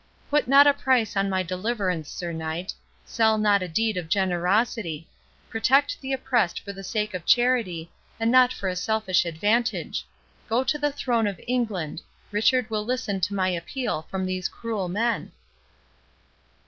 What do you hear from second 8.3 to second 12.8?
not for a selfish advantage—Go to the throne of England; Richard